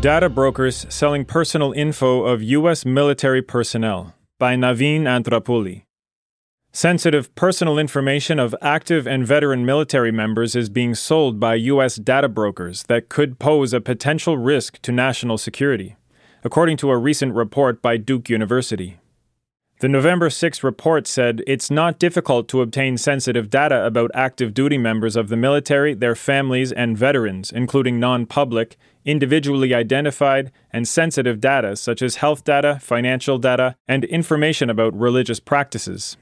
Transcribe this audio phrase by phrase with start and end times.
[0.00, 2.84] Data Brokers Selling Personal Info of U.S.
[2.84, 5.84] Military Personnel by Naveen Athrappully.
[6.70, 11.96] Sensitive personal information of active and veteran military members is being sold by U.S.
[11.96, 15.96] data brokers that could pose a potential risk to national security,
[16.44, 18.98] according to a recent report by Duke University.
[19.78, 24.78] The November 6 report said it's not difficult to obtain sensitive data about active duty
[24.78, 31.40] members of the military, their families, and veterans, including non public, individually identified, and sensitive
[31.40, 36.16] data such as health data, financial data, and information about religious practices.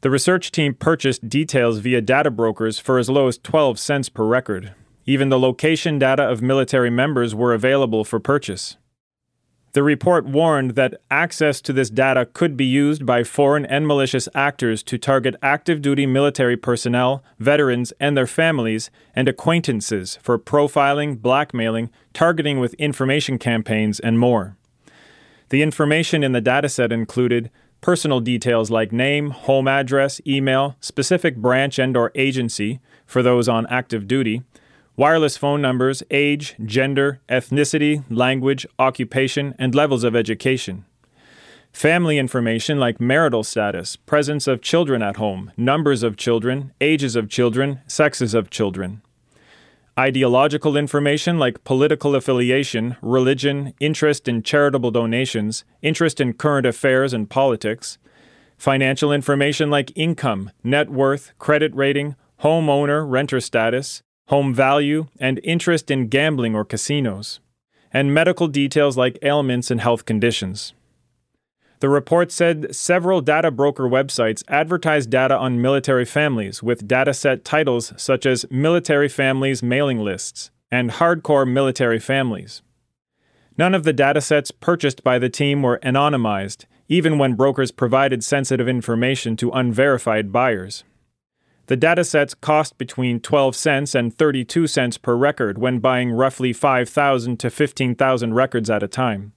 [0.00, 4.24] The research team purchased details via data brokers for as low as 12 cents per
[4.24, 4.74] record.
[5.06, 8.76] Even the location data of military members were available for purchase.
[9.72, 14.28] The report warned that access to this data could be used by foreign and malicious
[14.34, 21.22] actors to target active duty military personnel, veterans, and their families, and acquaintances for profiling,
[21.22, 24.56] blackmailing, targeting with information campaigns, and more.
[25.50, 27.48] The information in the dataset included
[27.80, 33.66] personal details like name, home address, email, specific branch and or agency for those on
[33.68, 34.42] active duty,
[35.00, 40.84] wireless phone numbers, age, gender, ethnicity, language, occupation, and levels of education.
[41.72, 47.30] Family information like marital status, presence of children at home, numbers of children, ages of
[47.30, 49.00] children, sexes of children.
[49.98, 57.30] Ideological information like political affiliation, religion, interest in charitable donations, interest in current affairs and
[57.30, 57.96] politics.
[58.58, 65.90] Financial information like income, net worth, credit rating, homeowner, renter status, home value, and interest
[65.90, 67.40] in gambling or casinos,
[67.92, 70.72] and medical details like ailments and health conditions.
[71.80, 77.92] The report said several data broker websites advertise data on military families with dataset titles
[77.96, 82.62] such as Military Families Mailing Lists and Hardcore Military Families.
[83.58, 88.68] None of the datasets purchased by the team were anonymized, even when brokers provided sensitive
[88.68, 90.84] information to unverified buyers.
[91.70, 97.38] The datasets cost between 12 cents and 32 cents per record when buying roughly 5,000
[97.38, 99.34] to 15,000 records at a time.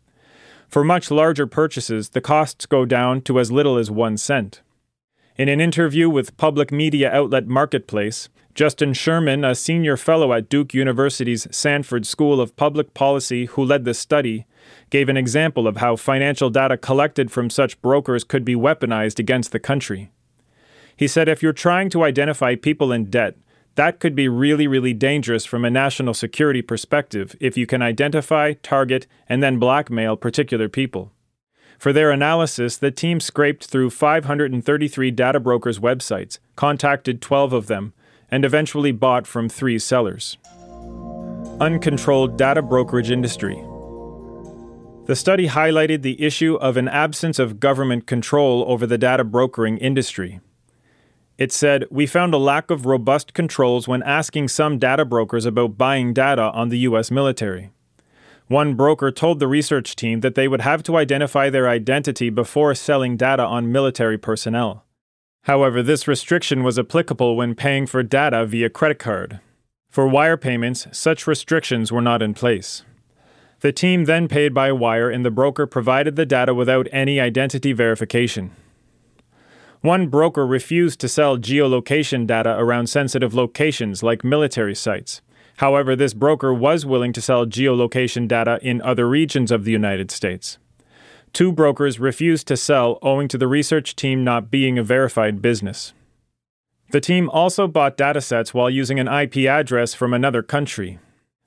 [0.68, 4.64] For much larger purchases, the costs go down to as little as 1 cent.
[5.38, 10.74] In an interview with public media outlet Marketplace, Justin Sherman, a senior fellow at Duke
[10.74, 14.48] University's Sanford School of Public Policy who led the study,
[14.90, 19.52] gave an example of how financial data collected from such brokers could be weaponized against
[19.52, 20.10] the country.
[20.96, 23.36] He said if you're trying to identify people in debt,
[23.76, 28.54] that could be really, really dangerous from a national security perspective if you can identify,
[28.54, 31.12] target, and then blackmail particular people.
[31.80, 37.94] For their analysis, the team scraped through 533 data brokers' websites, contacted 12 of them,
[38.30, 40.38] and eventually bought from three sellers.
[41.60, 43.56] Uncontrolled data brokerage industry.
[45.06, 49.78] The study highlighted the issue of an absence of government control over the data brokering
[49.80, 50.40] industry.
[51.38, 55.78] It said, We found a lack of robust controls when asking some data brokers about
[55.78, 57.10] buying data on the U.S.
[57.10, 57.72] military.
[58.48, 62.76] One broker told the research team that they would have to identify their identity before
[62.76, 64.86] selling data on military personnel.
[65.44, 69.40] However, this restriction was applicable when paying for data via credit card.
[69.90, 72.84] For wire payments, such restrictions were not in place.
[73.62, 77.74] The team then paid by wire, and the broker provided the data without any identity
[77.74, 78.52] verification.
[79.84, 85.22] One broker refused to sell geolocation data around sensitive locations like military sites.
[85.58, 90.10] However, this broker was willing to sell geolocation data in other regions of the United
[90.10, 90.57] States.
[91.34, 95.92] Two brokers refused to sell owing to the research team not being a verified business.
[96.92, 100.98] The team also bought datasets while using an IP address from another country.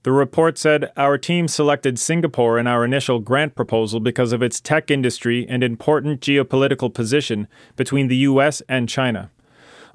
[0.07, 4.61] The report said our team selected Singapore in our initial grant proposal because of its
[4.61, 9.33] tech industry and important geopolitical position between the US and China.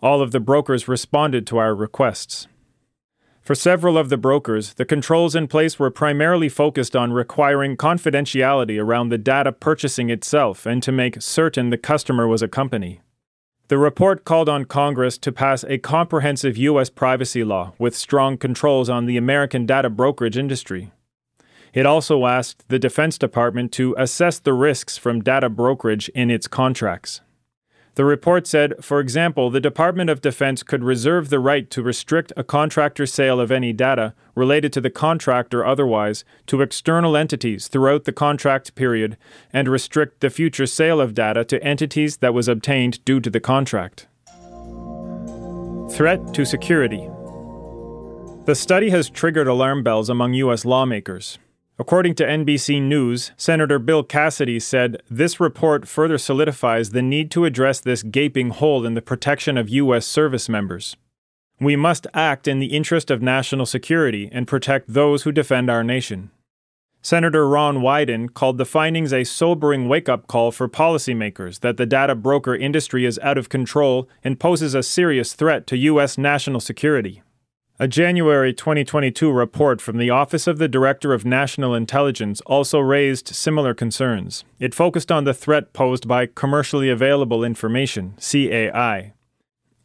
[0.03, 2.49] All of the brokers responded to our requests.
[3.41, 8.83] For several of the brokers, the controls in place were primarily focused on requiring confidentiality
[8.83, 12.99] around the data purchasing itself and to make certain the customer was a company.
[13.71, 16.89] The report called on Congress to pass a comprehensive U.S.
[16.89, 20.91] privacy law with strong controls on the American data brokerage industry.
[21.73, 26.49] It also asked the Defense Department to assess the risks from data brokerage in its
[26.49, 27.21] contracts.
[27.95, 32.31] The report said, for example, the Department of Defense could reserve the right to restrict
[32.37, 37.67] a contractor's sale of any data related to the contract or otherwise to external entities
[37.67, 39.17] throughout the contract period
[39.51, 43.41] and restrict the future sale of data to entities that was obtained due to the
[43.41, 44.07] contract.
[45.91, 47.09] Threat to security.
[48.45, 50.63] The study has triggered alarm bells among U.S.
[50.63, 51.37] lawmakers.
[51.79, 57.45] According to NBC News, Senator Bill Cassidy said this report further solidifies the need to
[57.45, 60.05] address this gaping hole in the protection of U.S.
[60.05, 60.95] service members.
[61.59, 65.83] We must act in the interest of national security and protect those who defend our
[65.83, 66.31] nation.
[67.03, 71.87] Senator Ron Wyden called the findings a sobering wake up call for policymakers that the
[71.87, 76.17] data broker industry is out of control and poses a serious threat to U.S.
[76.17, 77.23] national security.
[77.81, 83.29] A January 2022 report from the Office of the Director of National Intelligence also raised
[83.29, 84.43] similar concerns.
[84.59, 89.13] It focused on the threat posed by commercially available information, CAI.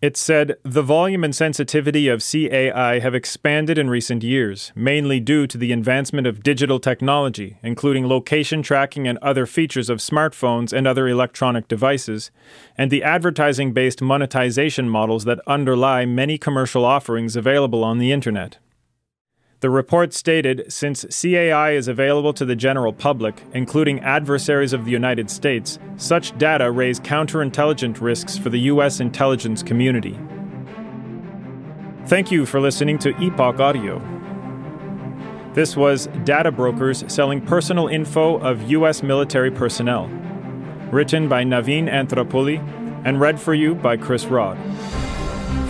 [0.03, 5.47] It said the volume and sensitivity of CAI have expanded in recent years, mainly due
[5.47, 10.87] to the advancement of digital technology, including location tracking and other features of smartphones and
[10.87, 12.31] other electronic devices,
[12.77, 18.59] and the advertising based monetization models that underlie many commercial offerings available on the Internet.
[19.61, 24.91] The report stated since CAI is available to the general public, including adversaries of the
[24.91, 29.01] United States, such data raise counterintelligence risks for the U.S.
[29.01, 30.19] intelligence community.
[32.05, 34.03] Thank you for listening to Epoch Audio.
[35.55, 39.03] This was Data Brokers Selling Personal Info of U.S.
[39.03, 40.07] Military Personnel.
[40.93, 42.59] Written by Naveen Athrappully
[43.07, 44.59] and read for you by Chris Rod.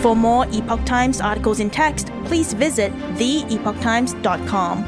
[0.01, 4.83] For more Epoch Times articles in text, please visit theepochtimes.com.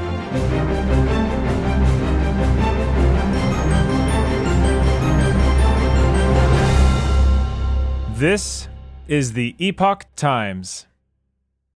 [8.16, 8.68] This
[9.08, 10.89] is the Epoch Times.